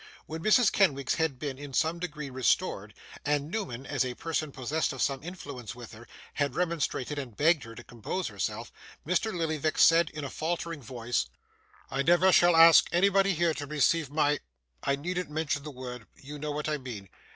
When 0.25 0.41
Mrs. 0.43 0.71
Kenwigs 0.71 1.13
had 1.13 1.37
been, 1.37 1.59
in 1.59 1.75
some 1.75 1.99
degree, 1.99 2.31
restored, 2.31 2.95
and 3.23 3.51
Newman, 3.51 3.85
as 3.85 4.03
a 4.03 4.15
person 4.15 4.51
possessed 4.51 4.91
of 4.93 4.99
some 4.99 5.21
influence 5.23 5.75
with 5.75 5.91
her, 5.91 6.07
had 6.33 6.55
remonstrated 6.55 7.19
and 7.19 7.37
begged 7.37 7.61
her 7.65 7.75
to 7.75 7.83
compose 7.83 8.27
herself, 8.27 8.71
Mr 9.05 9.31
Lillyvick 9.31 9.77
said 9.77 10.09
in 10.09 10.23
a 10.25 10.29
faltering 10.31 10.81
voice: 10.81 11.27
'I 11.91 12.01
never 12.01 12.31
shall 12.31 12.55
ask 12.55 12.87
anybody 12.91 13.35
here 13.35 13.53
to 13.53 13.67
receive 13.67 14.09
my 14.09 14.39
I 14.81 14.95
needn't 14.95 15.29
mention 15.29 15.61
the 15.61 15.69
word; 15.69 16.07
you 16.15 16.39
know 16.39 16.49
what 16.49 16.67
I 16.67 16.79
mean. 16.79 17.07